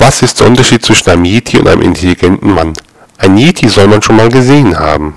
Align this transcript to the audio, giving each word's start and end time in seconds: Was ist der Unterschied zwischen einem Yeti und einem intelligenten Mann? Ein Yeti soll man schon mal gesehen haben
Was 0.00 0.22
ist 0.22 0.38
der 0.38 0.46
Unterschied 0.46 0.84
zwischen 0.84 1.10
einem 1.10 1.24
Yeti 1.24 1.58
und 1.58 1.66
einem 1.66 1.82
intelligenten 1.82 2.52
Mann? 2.52 2.72
Ein 3.16 3.36
Yeti 3.36 3.68
soll 3.68 3.88
man 3.88 4.00
schon 4.00 4.14
mal 4.14 4.28
gesehen 4.28 4.78
haben 4.78 5.14